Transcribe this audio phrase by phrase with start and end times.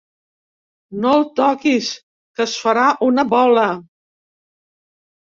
[1.01, 1.89] No el toquis,
[2.39, 3.65] que es farà una bola!